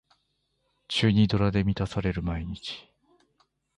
[0.87, 2.89] チュニドラで満たされる毎日